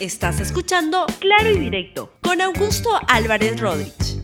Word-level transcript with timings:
Estás 0.00 0.38
escuchando 0.38 1.06
Claro 1.18 1.50
y 1.50 1.58
Directo 1.58 2.12
con 2.22 2.40
Augusto 2.40 2.88
Álvarez 3.08 3.58
Rodríguez. 3.58 4.22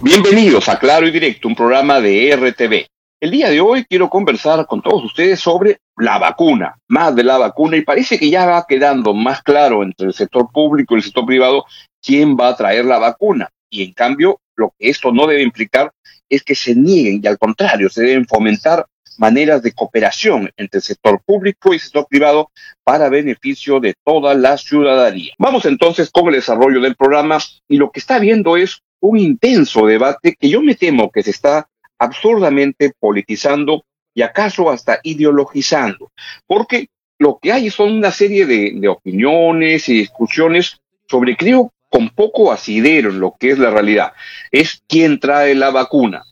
Bienvenidos 0.00 0.68
a 0.68 0.80
Claro 0.80 1.06
y 1.06 1.12
Directo, 1.12 1.46
un 1.46 1.54
programa 1.54 2.00
de 2.00 2.34
RTV. 2.34 2.88
El 3.20 3.30
día 3.30 3.48
de 3.48 3.60
hoy 3.60 3.84
quiero 3.84 4.10
conversar 4.10 4.66
con 4.66 4.82
todos 4.82 5.04
ustedes 5.04 5.38
sobre 5.38 5.78
la 5.96 6.18
vacuna, 6.18 6.80
más 6.88 7.14
de 7.14 7.22
la 7.22 7.38
vacuna, 7.38 7.76
y 7.76 7.82
parece 7.82 8.18
que 8.18 8.28
ya 8.28 8.44
va 8.44 8.66
quedando 8.68 9.14
más 9.14 9.40
claro 9.40 9.84
entre 9.84 10.08
el 10.08 10.14
sector 10.14 10.50
público 10.50 10.94
y 10.94 10.96
el 10.96 11.04
sector 11.04 11.24
privado 11.24 11.64
quién 12.02 12.36
va 12.36 12.48
a 12.48 12.56
traer 12.56 12.86
la 12.86 12.98
vacuna. 12.98 13.48
Y 13.70 13.84
en 13.84 13.92
cambio, 13.92 14.40
lo 14.56 14.74
que 14.76 14.90
esto 14.90 15.12
no 15.12 15.28
debe 15.28 15.44
implicar 15.44 15.92
es 16.28 16.42
que 16.42 16.56
se 16.56 16.74
nieguen 16.74 17.20
y 17.22 17.26
al 17.28 17.38
contrario, 17.38 17.88
se 17.88 18.02
deben 18.02 18.26
fomentar 18.26 18.84
maneras 19.18 19.62
de 19.62 19.72
cooperación 19.72 20.50
entre 20.56 20.78
el 20.78 20.82
sector 20.82 21.20
público 21.24 21.72
y 21.72 21.76
el 21.76 21.80
sector 21.80 22.06
privado 22.08 22.50
para 22.84 23.08
beneficio 23.08 23.80
de 23.80 23.94
toda 24.04 24.34
la 24.34 24.56
ciudadanía. 24.58 25.32
Vamos 25.38 25.64
entonces 25.64 26.10
con 26.10 26.28
el 26.28 26.34
desarrollo 26.34 26.80
del 26.80 26.96
programa 26.96 27.38
y 27.68 27.76
lo 27.76 27.90
que 27.90 28.00
está 28.00 28.18
viendo 28.18 28.56
es 28.56 28.80
un 29.00 29.18
intenso 29.18 29.86
debate 29.86 30.36
que 30.38 30.48
yo 30.48 30.62
me 30.62 30.74
temo 30.74 31.10
que 31.10 31.22
se 31.22 31.30
está 31.30 31.68
absurdamente 31.98 32.92
politizando 32.98 33.84
y 34.14 34.22
acaso 34.22 34.70
hasta 34.70 35.00
ideologizando, 35.02 36.10
porque 36.46 36.88
lo 37.18 37.38
que 37.40 37.52
hay 37.52 37.70
son 37.70 37.92
una 37.92 38.10
serie 38.10 38.46
de, 38.46 38.88
opiniones 38.88 39.88
y 39.88 39.98
discusiones 39.98 40.78
sobre, 41.08 41.36
creo, 41.36 41.72
con 41.90 42.10
poco 42.10 42.52
asidero 42.52 43.10
en 43.10 43.20
lo 43.20 43.36
que 43.38 43.50
es 43.50 43.58
la 43.58 43.70
realidad. 43.70 44.12
Es 44.50 44.82
quién 44.86 45.18
trae 45.18 45.54
la 45.54 45.70
vacuna. 45.70 46.24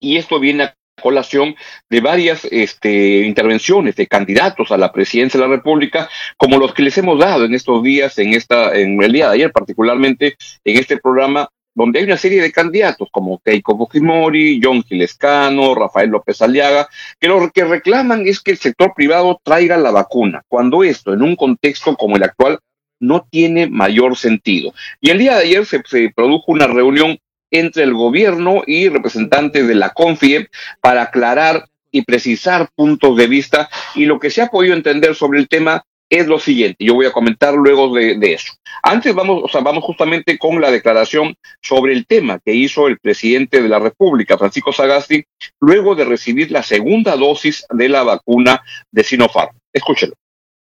Y 0.00 0.16
esto 0.16 0.38
viene 0.38 0.64
a 0.64 0.74
colación 1.00 1.54
de 1.88 2.00
varias 2.00 2.46
este, 2.50 3.26
intervenciones 3.26 3.96
de 3.96 4.06
candidatos 4.06 4.70
a 4.72 4.78
la 4.78 4.92
presidencia 4.92 5.38
de 5.38 5.46
la 5.46 5.54
República, 5.54 6.08
como 6.36 6.58
los 6.58 6.74
que 6.74 6.82
les 6.82 6.96
hemos 6.98 7.18
dado 7.18 7.44
en 7.44 7.54
estos 7.54 7.82
días, 7.82 8.18
en 8.18 8.34
esta, 8.34 8.76
en 8.76 9.02
el 9.02 9.12
día 9.12 9.28
de 9.28 9.34
ayer 9.34 9.52
particularmente, 9.52 10.36
en 10.64 10.78
este 10.78 10.98
programa, 10.98 11.48
donde 11.74 11.98
hay 11.98 12.06
una 12.06 12.16
serie 12.16 12.40
de 12.40 12.50
candidatos 12.50 13.08
como 13.12 13.38
Keiko 13.38 13.76
Fujimori, 13.76 14.60
John 14.62 14.82
Gilescano, 14.82 15.74
Rafael 15.74 16.08
López 16.08 16.40
Aliaga, 16.40 16.88
que 17.20 17.28
lo 17.28 17.50
que 17.50 17.64
reclaman 17.64 18.26
es 18.26 18.40
que 18.40 18.52
el 18.52 18.58
sector 18.58 18.94
privado 18.96 19.38
traiga 19.44 19.76
la 19.76 19.90
vacuna, 19.90 20.42
cuando 20.48 20.82
esto, 20.82 21.12
en 21.12 21.22
un 21.22 21.36
contexto 21.36 21.94
como 21.94 22.16
el 22.16 22.22
actual, 22.22 22.58
no 22.98 23.26
tiene 23.30 23.66
mayor 23.66 24.16
sentido. 24.16 24.72
Y 25.02 25.10
el 25.10 25.18
día 25.18 25.34
de 25.34 25.42
ayer 25.42 25.66
se, 25.66 25.82
se 25.84 26.10
produjo 26.16 26.50
una 26.52 26.66
reunión 26.66 27.18
entre 27.50 27.84
el 27.84 27.94
gobierno 27.94 28.62
y 28.66 28.88
representantes 28.88 29.66
de 29.66 29.74
la 29.74 29.90
CONFIEP 29.90 30.48
para 30.80 31.02
aclarar 31.02 31.66
y 31.90 32.02
precisar 32.02 32.68
puntos 32.74 33.16
de 33.16 33.26
vista 33.26 33.68
y 33.94 34.04
lo 34.04 34.18
que 34.18 34.30
se 34.30 34.42
ha 34.42 34.48
podido 34.48 34.74
entender 34.74 35.14
sobre 35.14 35.38
el 35.38 35.48
tema 35.48 35.84
es 36.08 36.26
lo 36.26 36.38
siguiente, 36.38 36.84
yo 36.84 36.94
voy 36.94 37.06
a 37.06 37.12
comentar 37.12 37.54
luego 37.54 37.92
de, 37.94 38.16
eso. 38.32 38.52
Antes 38.82 39.14
vamos, 39.14 39.42
o 39.42 39.48
sea, 39.48 39.60
vamos 39.60 39.82
justamente 39.82 40.38
con 40.38 40.60
la 40.60 40.70
declaración 40.70 41.34
sobre 41.60 41.92
el 41.94 42.06
tema 42.06 42.38
que 42.44 42.54
hizo 42.54 42.86
el 42.86 42.98
presidente 42.98 43.60
de 43.60 43.68
la 43.68 43.80
República, 43.80 44.38
Francisco 44.38 44.72
Sagasti, 44.72 45.24
luego 45.60 45.94
de 45.96 46.04
recibir 46.04 46.52
la 46.52 46.62
segunda 46.62 47.16
dosis 47.16 47.66
de 47.70 47.88
la 47.88 48.04
vacuna 48.04 48.62
de 48.90 49.02
Sinopharm. 49.02 49.56
Escúchelo. 49.72 50.14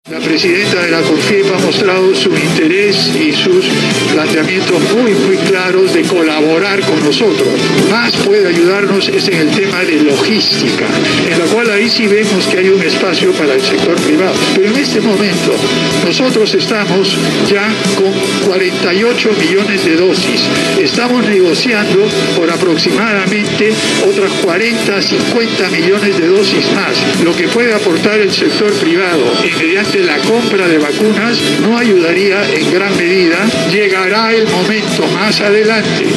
La 0.09 0.19
presidenta 0.19 0.81
de 0.81 0.91
la 0.91 1.01
CONFIEP 1.01 1.45
ha 1.53 1.59
mostrado 1.59 2.15
su 2.15 2.29
interés 2.31 3.15
y 3.15 3.31
sus 3.31 3.65
planteamientos 4.11 4.79
muy, 4.95 5.13
muy 5.13 5.37
claros 5.37 5.93
de 5.93 6.03
colaborar 6.03 6.79
con 6.81 7.03
nosotros. 7.03 7.47
Más 7.89 8.15
puede 8.17 8.47
ayudarnos 8.47 9.07
es 9.09 9.27
en 9.27 9.47
el 9.47 9.49
tema 9.51 9.79
de 9.83 10.03
logística, 10.03 10.85
en 11.29 11.39
la 11.39 11.45
cual 11.45 11.69
ahí 11.71 11.89
sí 11.89 12.07
vemos 12.07 12.45
que 12.47 12.59
hay 12.59 12.69
un 12.69 12.81
espacio 12.81 13.31
para 13.33 13.53
el 13.53 13.61
sector 13.61 13.95
privado. 13.95 14.33
Pero 14.55 14.67
en 14.67 14.77
este 14.77 15.01
momento 15.01 15.53
nosotros 16.05 16.53
estamos 16.53 17.17
ya 17.49 17.67
con 17.95 18.11
48 18.47 19.29
millones 19.39 19.85
de 19.85 19.95
dosis. 19.95 20.41
Estamos 20.79 21.25
negociando 21.25 22.07
por 22.37 22.49
aproximadamente 22.49 23.71
otras 24.07 24.31
40, 24.43 25.01
50 25.01 25.69
millones 25.69 26.17
de 26.19 26.27
dosis 26.27 26.65
más, 26.73 27.23
lo 27.23 27.35
que 27.35 27.47
puede 27.47 27.73
aportar 27.73 28.19
el 28.19 28.31
sector 28.31 28.71
privado 28.73 29.31
en 29.93 30.05
la 30.05 30.17
compra 30.19 30.67
de 30.67 30.77
vacunas 30.77 31.37
no 31.61 31.77
ayudaría 31.77 32.43
en 32.53 32.71
gran 32.71 32.95
medida. 32.97 33.37
Llegará 34.03 34.33
el 34.33 34.47
momento 34.47 35.05
más 35.13 35.39
adelante 35.41 36.07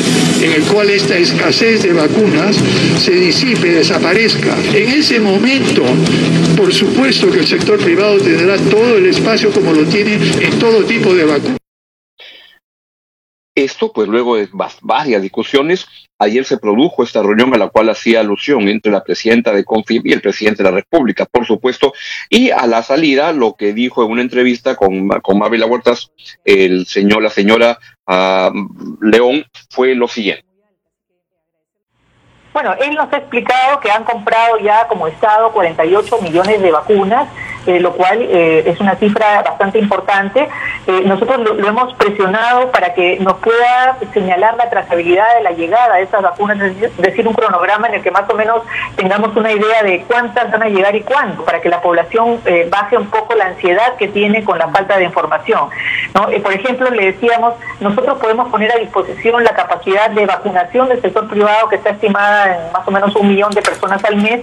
en 0.40 0.52
el 0.52 0.62
cual 0.62 0.88
esta 0.88 1.18
escasez 1.18 1.82
de 1.82 1.92
vacunas 1.92 2.56
se 2.98 3.10
disipe, 3.10 3.72
desaparezca. 3.72 4.56
En 4.72 4.88
ese 4.88 5.20
momento, 5.20 5.84
por 6.56 6.72
supuesto 6.72 7.30
que 7.30 7.40
el 7.40 7.46
sector 7.46 7.78
privado 7.78 8.16
tendrá 8.20 8.56
todo 8.56 8.96
el 8.96 9.04
espacio 9.04 9.50
como 9.50 9.74
lo 9.74 9.84
tiene 9.84 10.14
en 10.14 10.58
todo 10.58 10.82
tipo 10.84 11.14
de 11.14 11.24
vacunas. 11.24 11.63
Esto, 13.54 13.92
pues 13.92 14.08
luego 14.08 14.36
de 14.36 14.48
varias 14.82 15.22
discusiones, 15.22 15.86
ayer 16.18 16.44
se 16.44 16.58
produjo 16.58 17.04
esta 17.04 17.22
reunión 17.22 17.54
a 17.54 17.58
la 17.58 17.68
cual 17.68 17.88
hacía 17.88 18.18
alusión 18.18 18.68
entre 18.68 18.90
la 18.90 19.04
presidenta 19.04 19.52
de 19.52 19.64
CONFIB 19.64 20.06
y 20.06 20.12
el 20.12 20.20
presidente 20.20 20.64
de 20.64 20.70
la 20.70 20.76
República, 20.76 21.24
por 21.24 21.46
supuesto, 21.46 21.92
y 22.28 22.50
a 22.50 22.66
la 22.66 22.82
salida 22.82 23.32
lo 23.32 23.54
que 23.54 23.72
dijo 23.72 24.04
en 24.04 24.10
una 24.10 24.22
entrevista 24.22 24.74
con, 24.74 25.08
con 25.08 25.38
Mabel 25.38 25.64
Huertas 25.64 26.10
el 26.44 26.86
señor, 26.86 27.22
la 27.22 27.30
señora 27.30 27.78
ah, 28.08 28.50
León 29.00 29.44
fue 29.70 29.94
lo 29.94 30.08
siguiente. 30.08 30.44
Bueno, 32.52 32.74
él 32.80 32.94
nos 32.94 33.12
ha 33.12 33.18
explicado 33.18 33.78
que 33.80 33.90
han 33.90 34.04
comprado 34.04 34.58
ya 34.58 34.86
como 34.88 35.06
Estado 35.06 35.52
48 35.52 36.22
millones 36.22 36.60
de 36.60 36.70
vacunas 36.70 37.28
eh, 37.66 37.80
lo 37.80 37.92
cual 37.92 38.20
eh, 38.20 38.62
es 38.66 38.78
una 38.78 38.94
cifra 38.96 39.42
bastante 39.42 39.78
importante. 39.78 40.48
Eh, 40.86 41.02
nosotros 41.06 41.40
lo, 41.40 41.66
hemos 41.66 41.94
presionado 41.94 42.70
para 42.70 42.92
que 42.92 43.18
nos 43.20 43.34
pueda 43.34 43.96
señalar 44.12 44.56
la 44.56 44.68
trazabilidad 44.68 45.34
de 45.36 45.42
la 45.42 45.52
llegada 45.52 45.96
de 45.96 46.02
esas 46.02 46.20
vacunas, 46.20 46.60
es 46.60 46.96
decir, 46.98 47.26
un 47.26 47.32
cronograma 47.32 47.88
en 47.88 47.94
el 47.94 48.02
que 48.02 48.10
más 48.10 48.28
o 48.28 48.34
menos 48.34 48.60
tengamos 48.96 49.34
una 49.34 49.50
idea 49.50 49.82
de 49.82 50.04
cuántas 50.06 50.50
van 50.50 50.62
a 50.62 50.68
llegar 50.68 50.94
y 50.94 51.00
cuándo, 51.00 51.42
para 51.44 51.62
que 51.62 51.70
la 51.70 51.80
población 51.80 52.40
baje 52.70 52.98
un 52.98 53.06
poco 53.06 53.34
la 53.34 53.46
ansiedad 53.46 53.96
que 53.96 54.08
tiene 54.08 54.44
con 54.44 54.58
la 54.58 54.68
falta 54.68 54.98
de 54.98 55.04
información. 55.04 55.70
por 56.12 56.52
ejemplo, 56.52 56.90
le 56.90 57.12
decíamos, 57.12 57.54
nosotros 57.80 58.18
podemos 58.18 58.50
poner 58.50 58.72
a 58.72 58.76
disposición 58.76 59.42
la 59.42 59.54
capacidad 59.54 60.10
de 60.10 60.26
vacunación 60.26 60.88
del 60.88 61.00
sector 61.00 61.28
privado 61.28 61.68
que 61.68 61.76
está 61.76 61.90
estimada 61.90 62.56
en 62.56 62.72
más 62.72 62.86
o 62.86 62.90
menos 62.90 63.14
un 63.16 63.28
millón 63.28 63.50
de 63.52 63.62
personas 63.62 64.04
al 64.04 64.16
mes 64.16 64.40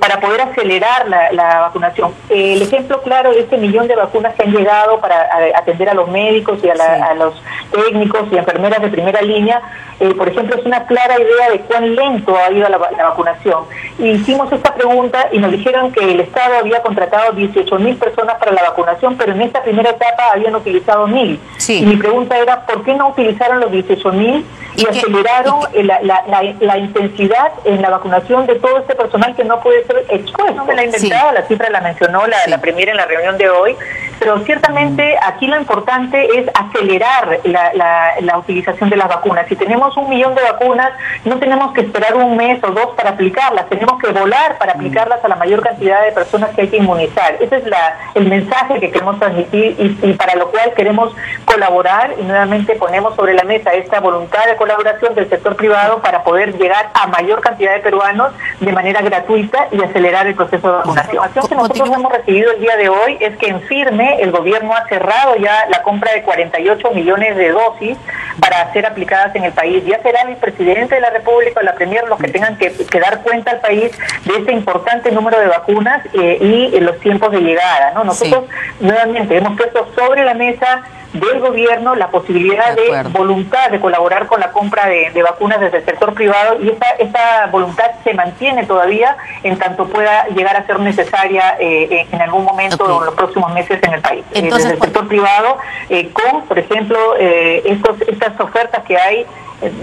para 0.00 0.20
poder 0.20 0.40
acelerar 0.42 1.08
la 1.08 1.60
vacunación 1.60 2.12
el 2.52 2.62
ejemplo 2.62 3.02
claro 3.02 3.32
de 3.32 3.40
este 3.40 3.56
millón 3.56 3.88
de 3.88 3.96
vacunas 3.96 4.34
que 4.34 4.42
han 4.42 4.52
llegado 4.52 5.00
para 5.00 5.28
atender 5.56 5.88
a 5.88 5.94
los 5.94 6.08
médicos 6.08 6.58
y 6.62 6.68
a, 6.68 7.14
los 7.14 7.34
técnicos 7.74 8.28
y 8.30 8.36
enfermeras 8.36 8.80
de 8.80 8.88
primera 8.88 9.20
línea, 9.20 9.60
eh, 10.00 10.14
por 10.14 10.28
ejemplo, 10.28 10.56
es 10.56 10.64
una 10.64 10.86
clara 10.86 11.14
idea 11.18 11.50
de 11.50 11.60
cuán 11.60 11.94
lento 11.94 12.36
ha 12.36 12.50
ido 12.52 12.68
la, 12.68 12.78
vacunación. 12.78 13.64
hicimos 13.98 14.50
esta 14.52 14.74
pregunta 14.74 15.28
y 15.32 15.38
nos 15.38 15.50
dijeron 15.50 15.92
que 15.92 16.00
el 16.00 16.20
Estado 16.20 16.58
había 16.58 16.82
contratado 16.82 17.32
18 17.32 17.78
mil 17.78 17.96
personas 17.96 18.36
para 18.38 18.52
la 18.52 18.62
vacunación, 18.62 19.16
pero 19.16 19.32
en 19.32 19.42
esta 19.42 19.62
primera 19.62 19.90
etapa 19.90 20.22
habían 20.32 20.54
utilizado 20.54 21.06
mil. 21.06 21.40
Y 21.68 21.86
mi 21.86 21.96
pregunta 21.96 22.38
era, 22.38 22.64
¿por 22.66 22.84
qué 22.84 22.94
no 22.94 23.08
utilizaron 23.08 23.60
los 23.60 23.70
18 23.70 24.12
mil 24.12 24.44
y, 24.76 24.86
aceleraron 24.86 25.60
la, 25.72 26.78
intensidad 26.78 27.52
en 27.64 27.82
la 27.82 27.90
vacunación 27.90 28.46
de 28.46 28.56
todo 28.56 28.78
este 28.78 28.94
personal 28.94 29.34
que 29.34 29.44
no 29.44 29.60
puede 29.60 29.84
ser 29.84 30.04
expuesto? 30.08 30.54
No 30.54 30.64
me 30.64 30.74
la 30.74 30.84
inventado, 30.84 31.32
la 31.32 31.42
cifra 31.42 31.70
la 31.70 31.80
mencionó 31.80 32.26
la, 32.26 32.36
la 32.46 32.58
Premier 32.58 32.88
en 32.88 32.96
la 32.96 33.06
reunión 33.06 33.36
de 33.38 33.48
hoy, 33.48 33.76
pero 34.24 34.38
ciertamente 34.38 35.18
aquí 35.22 35.46
lo 35.46 35.58
importante 35.58 36.26
es 36.38 36.48
acelerar 36.54 37.40
la, 37.44 38.38
utilización 38.38 38.88
de 38.88 38.96
las 38.96 39.08
vacunas. 39.08 39.46
Si 39.48 39.54
tenemos 39.54 39.94
un 39.98 40.08
millón 40.08 40.34
de 40.34 40.42
vacunas, 40.42 40.92
no 41.26 41.38
tenemos 41.38 41.74
que 41.74 41.82
esperar 41.82 42.14
un 42.16 42.34
mes 42.36 42.58
o 42.64 42.70
dos 42.70 42.88
para 42.96 43.10
aplicarlas, 43.10 43.68
tenemos 43.68 44.00
que 44.00 44.08
volar 44.08 44.56
para 44.56 44.72
aplicarlas 44.72 45.22
a 45.22 45.28
la 45.28 45.36
mayor 45.36 45.62
cantidad 45.62 46.02
de 46.02 46.12
personas 46.12 46.50
que 46.54 46.62
hay 46.62 46.68
que 46.68 46.78
inmunizar. 46.78 47.36
Ese 47.38 47.56
es 47.56 47.66
la, 47.66 47.98
el 48.14 48.26
mensaje 48.26 48.80
que 48.80 48.90
queremos 48.90 49.18
transmitir 49.18 49.76
y, 49.78 50.12
para 50.14 50.36
lo 50.36 50.50
cual 50.50 50.72
queremos 50.74 51.14
colaborar 51.44 52.14
y 52.18 52.22
nuevamente 52.22 52.76
ponemos 52.76 53.14
sobre 53.16 53.34
la 53.34 53.44
mesa 53.44 53.72
esta 53.74 54.00
voluntad 54.00 54.46
de 54.46 54.56
colaboración 54.56 55.14
del 55.14 55.28
sector 55.28 55.54
privado 55.54 56.00
para 56.00 56.24
poder 56.24 56.56
llegar 56.56 56.90
a 56.94 57.06
mayor 57.08 57.42
cantidad 57.42 57.74
de 57.74 57.80
peruanos 57.80 58.32
de 58.58 58.72
manera 58.72 59.02
gratuita 59.02 59.68
y 59.70 59.82
acelerar 59.82 60.26
el 60.26 60.34
proceso 60.34 60.66
de 60.66 60.76
vacunación. 60.78 61.22
La 61.22 61.48
que 61.48 61.54
nosotros 61.54 61.90
hemos 61.94 62.12
recibido 62.12 62.52
el 62.52 62.60
día 62.60 62.76
de 62.76 62.88
hoy 62.88 63.18
es 63.20 63.36
que 63.36 63.48
en 63.48 63.60
firme 63.62 64.13
el 64.20 64.30
gobierno 64.30 64.74
ha 64.74 64.86
cerrado 64.88 65.36
ya 65.36 65.66
la 65.68 65.82
compra 65.82 66.12
de 66.12 66.22
48 66.22 66.90
millones 66.92 67.36
de 67.36 67.50
dosis 67.50 67.96
para 68.40 68.72
ser 68.72 68.86
aplicadas 68.86 69.34
en 69.34 69.44
el 69.44 69.52
país. 69.52 69.84
Ya 69.86 70.00
será 70.02 70.22
el 70.22 70.36
presidente 70.36 70.94
de 70.94 71.00
la 71.00 71.10
República 71.10 71.60
o 71.60 71.62
la 71.62 71.74
Premier 71.74 72.06
los 72.08 72.18
que 72.18 72.28
tengan 72.28 72.56
que, 72.56 72.70
dar 72.98 73.22
cuenta 73.22 73.50
al 73.52 73.60
país 73.60 73.90
de 74.24 74.36
este 74.36 74.52
importante 74.52 75.10
número 75.10 75.38
de 75.38 75.46
vacunas 75.46 76.04
eh, 76.14 76.38
y 76.40 76.80
los 76.80 76.98
tiempos 77.00 77.32
de 77.32 77.40
llegada. 77.40 77.92
¿no? 77.92 78.04
Nosotros 78.04 78.44
nuevamente 78.80 79.36
hemos 79.36 79.56
puesto 79.56 79.86
sobre 79.94 80.24
la 80.24 80.34
mesa 80.34 80.82
del 81.14 81.38
gobierno 81.38 81.94
la 81.94 82.08
posibilidad 82.08 82.74
de, 82.74 83.08
voluntad 83.10 83.70
de 83.70 83.80
colaborar 83.80 84.26
con 84.26 84.40
la 84.40 84.50
compra 84.50 84.86
de, 84.86 85.22
vacunas 85.22 85.60
desde 85.60 85.78
el 85.78 85.84
sector 85.84 86.12
privado 86.12 86.60
y 86.60 86.70
esa, 86.70 86.86
esa 86.98 87.46
voluntad 87.52 87.92
se 88.02 88.14
mantiene 88.14 88.66
todavía 88.66 89.16
en 89.44 89.56
tanto 89.56 89.86
pueda 89.86 90.26
llegar 90.28 90.56
a 90.56 90.66
ser 90.66 90.80
necesaria 90.80 91.56
eh, 91.60 92.06
en 92.10 92.20
algún 92.20 92.44
momento 92.44 92.84
o 92.84 93.00
en 93.00 93.06
los 93.06 93.14
próximos 93.14 93.52
meses 93.54 93.78
en 93.82 93.94
el 93.94 94.00
país. 94.00 94.24
Eh, 94.32 94.42
desde 94.42 94.72
el 94.72 94.80
sector 94.80 95.06
privado, 95.06 95.58
eh, 95.88 96.10
con, 96.10 96.42
por 96.42 96.58
ejemplo, 96.58 97.14
estos, 97.16 98.00
estas 98.02 98.38
ofertas 98.40 98.82
que 98.84 98.96
hay 98.96 99.24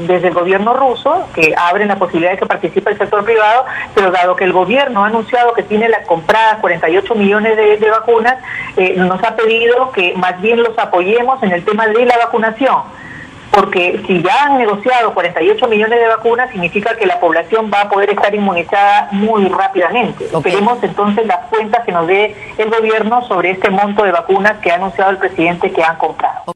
desde 0.08 0.28
el 0.28 0.34
gobierno 0.34 0.74
ruso, 0.74 1.28
que 1.34 1.54
abren 1.58 1.88
la 1.88 1.98
posibilidad 1.98 2.32
de 2.32 2.38
que 2.38 2.46
participe 2.46 2.92
el 2.92 2.98
sector 2.98 3.24
privado, 3.24 3.66
pero 3.96 4.12
dado 4.12 4.36
que 4.36 4.44
el 4.44 4.54
gobierno 4.54 5.04
ha 5.04 5.08
anunciado 5.08 5.54
que 5.54 5.64
tiene 5.64 5.90
las 5.90 6.06
compradas 6.06 6.60
48 6.60 7.16
millones 7.16 7.58
de, 7.58 7.90
vacunas, 7.90 8.38
eh, 8.78 8.96
nos 8.98 9.24
ha 9.24 9.36
pedido 9.36 9.92
que 9.92 10.14
más 10.16 10.40
bien 10.42 10.64
los 10.64 10.78
apoyemos 10.78 11.42
en 11.44 11.52
el 11.52 11.64
tema 11.64 11.88
de 11.88 12.06
la 12.06 12.18
vacunación. 12.18 12.82
Porque 13.52 14.02
si 14.08 14.22
ya 14.24 14.46
han 14.46 14.58
negociado 14.58 15.14
48 15.14 15.68
millones 15.68 16.00
de 16.00 16.08
vacunas, 16.08 16.50
significa 16.52 16.96
que 16.96 17.06
la 17.06 17.20
población 17.20 17.70
va 17.74 17.82
a 17.82 17.90
poder 17.90 18.10
estar 18.10 18.34
inmunizada 18.34 19.10
muy 19.12 19.46
rápidamente. 19.50 20.26
Esperemos 20.26 20.82
entonces 20.82 21.26
las 21.28 21.48
cuentas 21.50 21.86
que 21.86 21.92
nos 21.92 22.08
dé 22.08 22.34
el 22.58 22.70
gobierno 22.70 23.28
sobre 23.28 23.52
este 23.52 23.70
monto 23.70 24.04
de 24.04 24.14
vacunas 24.14 24.58
que 24.60 24.72
ha 24.72 24.76
anunciado 24.76 25.12
el 25.12 25.18
presidente 25.18 25.70
que 25.72 25.84
han 25.84 25.98
comprado. 25.98 26.54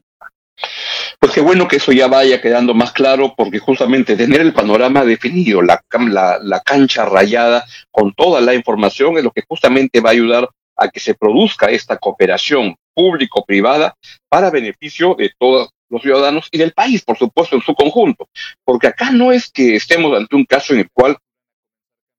Pues 1.26 1.34
qué 1.34 1.40
bueno 1.40 1.66
que 1.66 1.78
eso 1.78 1.90
ya 1.90 2.06
vaya 2.06 2.40
quedando 2.40 2.72
más 2.72 2.92
claro, 2.92 3.34
porque 3.36 3.58
justamente 3.58 4.14
tener 4.14 4.40
el 4.40 4.52
panorama 4.52 5.04
definido, 5.04 5.60
la, 5.60 5.82
cancha 6.64 7.04
rayada 7.04 7.64
con 7.90 8.14
toda 8.14 8.40
la 8.40 8.54
información 8.54 9.18
es 9.18 9.24
lo 9.24 9.32
que 9.32 9.42
justamente 9.42 10.00
va 10.00 10.10
a 10.10 10.12
ayudar 10.12 10.48
a 10.76 10.88
que 10.88 11.00
se 11.00 11.14
produzca 11.14 11.66
esta 11.66 11.98
cooperación 11.98 12.76
público-privada 12.94 13.96
para 14.28 14.50
beneficio 14.52 15.16
de 15.18 15.32
todos 15.36 15.70
los 15.88 16.00
ciudadanos 16.00 16.46
y 16.52 16.58
del 16.58 16.72
país, 16.72 17.02
por 17.02 17.18
supuesto, 17.18 17.56
en 17.56 17.62
su 17.62 17.74
conjunto. 17.74 18.28
Porque 18.64 18.86
acá 18.86 19.10
no 19.10 19.32
es 19.32 19.50
que 19.50 19.74
estemos 19.74 20.16
ante 20.16 20.36
un 20.36 20.44
caso 20.44 20.74
en 20.74 20.78
el 20.78 20.90
cual 20.92 21.16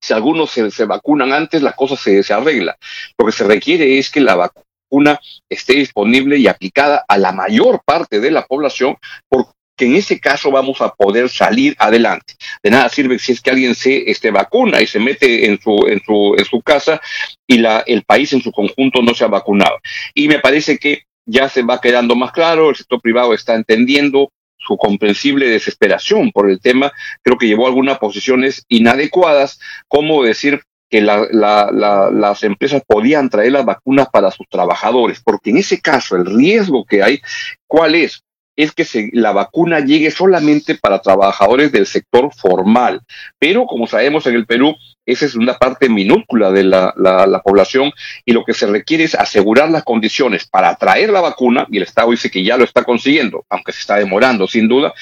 si 0.02 0.14
algunos 0.14 0.52
se, 0.52 0.86
vacunan 0.86 1.32
antes, 1.32 1.62
la 1.62 1.72
cosa 1.72 1.96
se, 1.96 2.22
arregla. 2.34 2.78
Lo 3.18 3.26
que 3.26 3.32
se 3.32 3.46
requiere 3.46 3.98
es 3.98 4.12
que 4.12 4.20
la 4.20 4.52
vacuna 4.88 5.12
una 5.12 5.20
esté 5.50 5.74
disponible 5.74 6.38
y 6.38 6.48
aplicada 6.48 7.04
a 7.08 7.18
la 7.18 7.32
mayor 7.32 7.82
parte 7.86 8.20
de 8.20 8.32
la 8.32 8.46
población, 8.46 8.96
porque 9.30 9.52
en 9.80 9.96
ese 9.96 10.20
caso 10.20 10.50
vamos 10.50 10.82
a 10.82 10.90
poder 10.90 11.30
salir 11.30 11.76
adelante. 11.78 12.34
De 12.64 12.72
nada 12.72 12.90
sirve 12.90 13.20
si 13.20 13.34
es 13.34 13.42
que 13.42 13.52
alguien 13.52 13.76
se 13.76 14.10
este, 14.10 14.32
vacuna 14.32 14.82
y 14.82 14.88
se 14.88 15.00
mete 15.00 15.46
en 15.46 15.60
su, 15.60 15.88
en 15.88 16.02
su, 16.04 16.36
en 16.38 16.46
su 16.46 16.62
casa 16.62 17.00
y 17.46 17.60
la, 17.60 17.84
el 17.86 18.04
país 18.04 18.34
en 18.34 18.42
su 18.42 18.52
conjunto 18.52 19.02
no 19.02 19.14
se 19.14 19.24
ha 19.24 19.28
vacunado. 19.28 19.78
Y 20.14 20.28
me 20.28 20.40
parece 20.40 20.78
que 20.78 21.04
ya 21.26 21.50
se 21.50 21.62
va 21.62 21.82
quedando 21.82 22.16
más 22.16 22.32
claro, 22.32 22.70
el 22.70 22.76
sector 22.76 23.02
privado 23.02 23.34
está 23.34 23.56
entendiendo 23.56 24.32
su 24.58 24.78
comprensible 24.78 25.48
desesperación 25.48 26.32
por 26.32 26.50
el 26.50 26.60
tema, 26.60 26.92
creo 27.22 27.38
que 27.38 27.48
llevó 27.48 27.68
algunas 27.68 28.00
posiciones 28.00 28.66
inadecuadas, 28.68 29.60
como 29.88 30.24
decir, 30.24 30.62
que 30.90 31.02
las 31.02 32.44
empresas 32.44 32.82
podían 32.88 33.30
traer 33.30 33.52
las 33.52 33.66
vacunas 33.66 34.08
para 34.10 34.32
sus 34.32 34.48
trabajadores, 34.50 35.22
porque 35.24 35.50
en 35.50 35.58
ese 35.58 35.82
caso 35.82 36.16
el 36.16 36.26
riesgo 36.26 36.86
que 36.86 37.04
hay, 37.04 37.22
¿cuál 37.68 37.96
es? 37.96 38.24
Es 38.56 38.72
que 38.72 39.10
la 39.14 39.34
vacuna 39.34 39.82
llegue 39.82 40.10
solamente 40.10 40.76
para 40.76 41.00
trabajadores 41.00 41.72
del 41.72 41.86
sector 41.86 42.34
formal, 42.34 43.02
pero 43.38 43.68
como 43.68 43.86
sabemos 43.86 44.26
en 44.26 44.34
el 44.34 44.48
Perú, 44.48 44.76
esa 45.06 45.26
es 45.26 45.36
una 45.36 45.54
parte 45.58 45.90
minúscula 45.90 46.52
de 46.52 46.64
la, 46.64 46.94
la, 46.98 47.42
población 47.42 47.92
y 48.26 48.34
lo 48.34 48.44
que 48.44 48.54
se 48.54 48.66
requiere 48.66 49.04
es 49.04 49.14
asegurar 49.16 49.70
las 49.70 49.84
condiciones 49.84 50.48
para 50.48 50.76
traer 50.76 51.12
la 51.12 51.22
vacuna, 51.22 51.68
y 51.70 51.78
el 51.78 51.84
Estado 51.84 52.12
dice 52.12 52.32
que 52.32 52.44
ya 52.44 52.58
lo 52.58 52.64
está 52.64 52.84
consiguiendo, 52.84 53.46
aunque 53.50 53.74
se 53.74 53.82
está 53.82 53.98
demorando 53.98 54.48
sin 54.48 54.68
duda, 54.68 54.94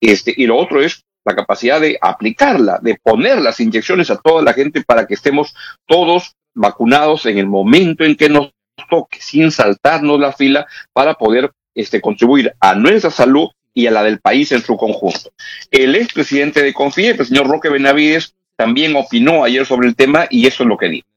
este, 0.00 0.34
y 0.36 0.46
lo 0.46 0.56
otro 0.56 0.82
es 0.82 1.04
la 1.24 1.34
capacidad 1.34 1.80
de 1.80 1.98
aplicarla, 2.00 2.78
de 2.82 2.98
poner 3.02 3.40
las 3.40 3.60
inyecciones 3.60 4.10
a 4.10 4.16
toda 4.16 4.42
la 4.42 4.52
gente 4.52 4.82
para 4.82 5.06
que 5.06 5.14
estemos 5.14 5.54
todos 5.86 6.34
vacunados 6.54 7.26
en 7.26 7.38
el 7.38 7.46
momento 7.46 8.04
en 8.04 8.16
que 8.16 8.28
nos 8.28 8.52
toque, 8.88 9.18
sin 9.20 9.50
saltarnos 9.50 10.20
la 10.20 10.32
fila, 10.32 10.66
para 10.92 11.14
poder 11.14 11.50
este, 11.74 12.00
contribuir 12.00 12.54
a 12.60 12.74
nuestra 12.74 13.10
salud 13.10 13.48
y 13.72 13.86
a 13.86 13.90
la 13.90 14.04
del 14.04 14.20
país 14.20 14.52
en 14.52 14.62
su 14.62 14.76
conjunto. 14.76 15.32
El 15.70 15.96
expresidente 15.96 16.62
de 16.62 16.72
CONFIEP, 16.72 17.20
el 17.20 17.26
señor 17.26 17.48
Roque 17.48 17.68
Benavides, 17.68 18.34
también 18.56 18.94
opinó 18.94 19.42
ayer 19.42 19.66
sobre 19.66 19.88
el 19.88 19.96
tema 19.96 20.26
y 20.30 20.46
eso 20.46 20.62
es 20.62 20.68
lo 20.68 20.76
que 20.76 20.88
dijo 20.88 21.13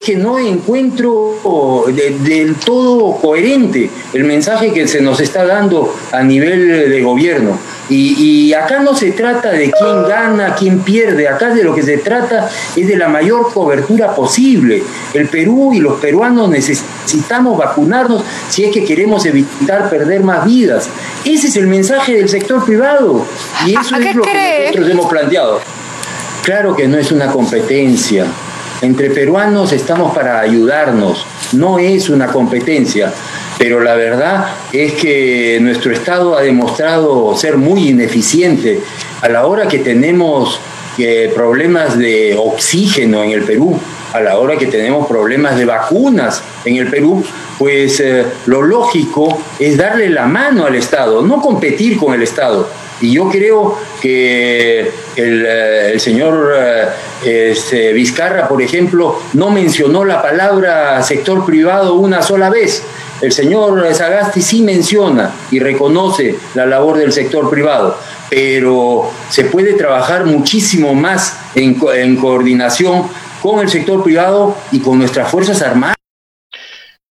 que 0.00 0.14
no 0.14 0.38
encuentro 0.38 1.34
del 1.88 2.54
todo 2.54 3.16
coherente 3.16 3.90
el 4.12 4.24
mensaje 4.24 4.72
que 4.72 4.86
se 4.86 5.00
nos 5.00 5.18
está 5.18 5.44
dando 5.44 5.92
a 6.12 6.22
nivel 6.22 6.88
de 6.88 7.02
gobierno. 7.02 7.58
Y, 7.90 8.52
acá 8.52 8.80
no 8.80 8.94
se 8.94 9.10
trata 9.12 9.50
de 9.50 9.70
quién 9.70 10.08
gana, 10.08 10.54
quién 10.54 10.80
pierde, 10.80 11.26
acá 11.26 11.54
de 11.54 11.64
lo 11.64 11.74
que 11.74 11.82
se 11.82 11.98
trata 11.98 12.48
es 12.76 12.86
de 12.86 12.96
la 12.96 13.08
mayor 13.08 13.52
cobertura 13.52 14.14
posible. 14.14 14.82
El 15.14 15.26
Perú 15.28 15.72
y 15.72 15.80
los 15.80 15.98
peruanos 15.98 16.48
necesitamos 16.48 17.58
vacunarnos 17.58 18.22
si 18.48 18.64
es 18.64 18.72
que 18.72 18.84
queremos 18.84 19.26
evitar 19.26 19.90
perder 19.90 20.22
más 20.22 20.44
vidas. 20.44 20.88
Ese 21.24 21.48
es 21.48 21.56
el 21.56 21.66
mensaje 21.66 22.14
del 22.14 22.28
sector 22.28 22.64
privado 22.64 23.24
y 23.66 23.72
eso 23.72 23.96
es 23.96 24.14
lo 24.14 24.22
que 24.22 24.62
nosotros 24.66 24.90
hemos 24.90 25.06
planteado. 25.06 25.60
Claro 26.44 26.76
que 26.76 26.86
no 26.86 26.98
es 26.98 27.10
una 27.10 27.26
competencia, 27.26 28.26
entre 28.80 29.10
peruanos 29.10 29.72
estamos 29.72 30.14
para 30.14 30.40
ayudarnos, 30.40 31.26
no 31.52 31.78
es 31.78 32.08
una 32.08 32.28
competencia, 32.28 33.12
pero 33.58 33.80
la 33.80 33.94
verdad 33.94 34.46
es 34.72 34.92
que 34.94 35.58
nuestro 35.60 35.92
Estado 35.92 36.36
ha 36.36 36.42
demostrado 36.42 37.36
ser 37.36 37.56
muy 37.56 37.88
ineficiente 37.88 38.80
a 39.20 39.28
la 39.28 39.46
hora 39.46 39.66
que 39.66 39.78
tenemos 39.78 40.60
eh, 40.98 41.32
problemas 41.34 41.98
de 41.98 42.36
oxígeno 42.38 43.22
en 43.22 43.30
el 43.30 43.42
Perú, 43.42 43.78
a 44.12 44.20
la 44.20 44.38
hora 44.38 44.56
que 44.56 44.66
tenemos 44.66 45.06
problemas 45.06 45.56
de 45.56 45.64
vacunas 45.64 46.42
en 46.64 46.76
el 46.76 46.88
Perú, 46.88 47.24
pues 47.58 48.00
eh, 48.00 48.24
lo 48.46 48.62
lógico 48.62 49.40
es 49.58 49.76
darle 49.76 50.08
la 50.08 50.26
mano 50.26 50.66
al 50.66 50.74
Estado, 50.74 51.22
no 51.22 51.40
competir 51.40 51.98
con 51.98 52.14
el 52.14 52.22
Estado. 52.22 52.68
Y 53.00 53.12
yo 53.12 53.28
creo 53.28 53.76
que 54.00 54.90
el, 55.16 55.46
eh, 55.46 55.98
señor 55.98 56.52
eh, 56.56 56.88
este, 57.24 57.92
Vizcarra, 57.92 58.48
por 58.48 58.60
ejemplo, 58.62 59.20
no 59.34 59.50
mencionó 59.50 60.04
la 60.04 60.20
palabra 60.22 61.02
sector 61.02 61.44
privado 61.44 61.94
una 61.94 62.22
sola 62.22 62.50
vez. 62.50 62.82
El 63.20 63.32
señor 63.32 63.94
Sagasti 63.94 64.40
sí 64.42 64.62
menciona 64.62 65.32
y 65.50 65.58
reconoce 65.58 66.36
la 66.54 66.66
labor 66.66 66.98
del 66.98 67.12
sector 67.12 67.50
privado, 67.50 67.98
pero 68.30 69.10
se 69.28 69.44
puede 69.44 69.74
trabajar 69.74 70.24
muchísimo 70.24 70.94
más 70.94 71.36
en, 71.56 71.76
en 71.96 72.16
coordinación 72.16 73.08
con 73.42 73.60
el 73.60 73.68
sector 73.68 74.04
privado 74.04 74.56
y 74.70 74.80
con 74.80 74.98
nuestras 74.98 75.30
Fuerzas 75.30 75.62
Armadas. 75.62 75.97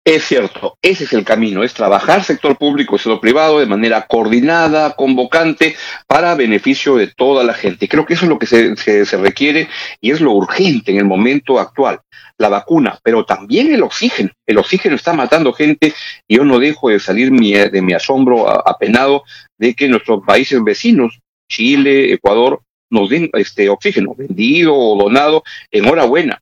Es 0.07 0.25
cierto, 0.25 0.77
ese 0.83 1.05
es 1.05 1.13
el 1.13 1.25
camino, 1.25 1.63
es 1.63 1.73
trabajar 1.73 2.23
sector 2.23 2.59
público 2.59 2.95
y 2.95 2.99
sector 2.99 3.19
privado 3.19 3.59
de 3.59 3.65
manera 3.65 4.05
coordinada, 4.05 4.95
convocante, 4.95 5.75
para 6.05 6.35
beneficio 6.35 6.95
de 6.95 7.07
toda 7.07 7.43
la 7.43 7.55
gente. 7.55 7.87
Creo 7.87 8.05
que 8.05 8.13
eso 8.13 8.25
es 8.25 8.29
lo 8.29 8.37
que 8.37 8.45
se, 8.45 9.17
requiere 9.17 9.67
y 9.99 10.11
es 10.11 10.21
lo 10.21 10.33
urgente 10.33 10.91
en 10.91 10.97
el 10.97 11.05
momento 11.05 11.59
actual. 11.59 12.01
La 12.37 12.49
vacuna, 12.49 12.99
pero 13.01 13.25
también 13.25 13.73
el 13.73 13.81
oxígeno. 13.81 14.29
El 14.45 14.59
oxígeno 14.59 14.95
está 14.95 15.13
matando 15.13 15.53
gente 15.53 15.91
y 16.27 16.35
yo 16.35 16.45
no 16.45 16.59
dejo 16.59 16.89
de 16.89 16.99
salir 16.99 17.31
de 17.31 17.81
mi 17.81 17.93
asombro 17.93 18.47
apenado 18.47 19.23
de 19.57 19.73
que 19.73 19.87
nuestros 19.87 20.23
países 20.23 20.63
vecinos, 20.63 21.19
Chile, 21.49 22.13
Ecuador, 22.13 22.61
nos 22.91 23.09
den 23.09 23.31
este 23.33 23.69
oxígeno 23.69 24.13
vendido 24.15 24.75
o 24.75 25.03
donado. 25.03 25.43
Enhorabuena, 25.71 26.39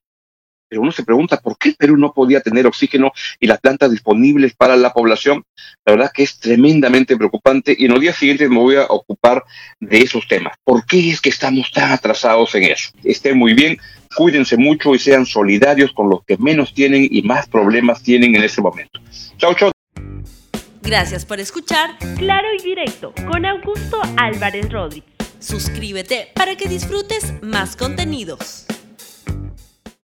pero 0.74 0.82
uno 0.82 0.92
se 0.92 1.04
pregunta 1.04 1.38
por 1.38 1.56
qué 1.56 1.76
Perú 1.78 1.98
no 1.98 2.14
podía 2.14 2.42
tener 2.42 2.66
oxígeno 2.66 3.12
y 3.40 3.46
las 3.46 3.60
plantas 3.60 3.92
disponibles 3.92 4.56
para 4.56 4.76
la 4.76 4.92
población. 4.92 5.46
La 5.86 5.94
verdad 5.94 6.12
que 6.12 6.24
es 6.24 6.40
tremendamente 6.40 7.16
preocupante 7.16 7.76
y 7.78 7.86
en 7.86 7.92
los 7.92 8.02
días 8.02 8.18
siguientes 8.18 8.50
me 8.50 8.58
voy 8.58 8.78
a 8.78 8.86
ocupar 8.86 9.44
de 9.80 10.00
esos 10.00 10.28
temas. 10.28 10.58
¿Por 10.64 10.84
qué 10.88 11.12
es 11.12 11.22
que 11.22 11.30
estamos 11.30 11.72
tan 11.72 11.92
atrasados 11.92 12.56
en 12.56 12.64
eso? 12.64 12.90
Estén 13.04 13.38
muy 13.38 13.54
bien, 13.54 13.78
cuídense 14.18 14.58
mucho 14.58 14.96
y 14.96 14.98
sean 14.98 15.28
solidarios 15.28 15.94
con 15.94 16.10
los 16.10 16.26
que 16.26 16.38
menos 16.38 16.74
tienen 16.74 17.08
y 17.08 17.22
más 17.22 17.48
problemas 17.48 18.02
tienen 18.02 18.36
en 18.36 18.44
este 18.44 18.60
momento. 18.60 19.00
Chao, 19.38 19.54
chao. 19.54 19.72
Gracias 20.82 21.24
por 21.24 21.40
escuchar 21.40 22.00
Claro 22.18 22.48
y 22.60 22.64
Directo 22.64 23.14
con 23.28 23.46
Augusto 23.46 24.02
Álvarez 24.18 24.72
Rodríguez. 24.72 25.14
Suscríbete 25.38 26.30
para 26.34 26.56
que 26.56 26.68
disfrutes 26.68 27.32
más 27.44 27.76
contenidos. 27.76 28.66